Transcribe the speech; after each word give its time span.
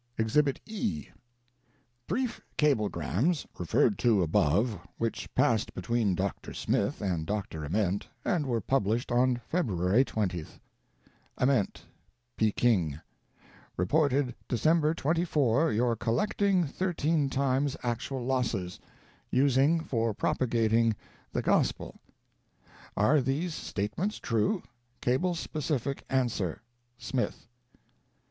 EXHIBIT 0.17 0.59
E. 0.65 1.09
Brief 2.07 2.41
cablegrams, 2.57 3.45
referred 3.59 3.99
to 3.99 4.23
above, 4.23 4.79
which 4.97 5.31
passed 5.35 5.75
between 5.75 6.15
Dr. 6.15 6.55
Smith 6.55 7.01
and 7.03 7.27
Dr. 7.27 7.63
Ament, 7.63 8.07
and 8.25 8.47
were 8.47 8.61
published 8.61 9.11
on 9.11 9.39
February 9.47 10.03
20th: 10.03 10.59
"Ament, 11.39 11.85
Peking: 12.35 12.99
Reported 13.77 14.33
December 14.47 14.95
24 14.95 15.71
your 15.71 15.95
collecting 15.95 16.63
thirteen 16.65 17.29
times 17.29 17.77
actual 17.83 18.25
losses; 18.25 18.79
using 19.29 19.81
for 19.81 20.15
propagating 20.15 20.95
the 21.31 21.43
Gospel. 21.43 21.99
Are 22.97 23.21
these 23.21 23.53
state 23.53 23.95
ments 23.99 24.17
true? 24.17 24.63
Cable 24.99 25.35
specific 25.35 26.03
answer. 26.09 26.63
SMITH." 26.97 27.45